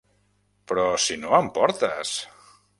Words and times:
Però 0.71 0.85
si 1.05 1.19
no 1.27 1.35
en 1.43 1.53
portes! 1.61 2.19